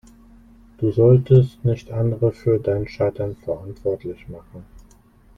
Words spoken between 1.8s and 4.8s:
andere für dein Scheitern verantwortlich machen.